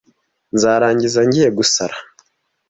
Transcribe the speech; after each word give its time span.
Nzarangiza 0.55 1.19
ngiye 1.27 1.49
gusara. 1.57 1.95